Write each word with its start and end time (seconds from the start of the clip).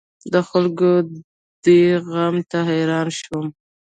د 0.33 0.35
خلکو 0.49 0.91
دې 1.63 1.79
زغم 2.03 2.35
ته 2.49 2.57
حیران 2.69 3.07
شوم. 3.19 3.45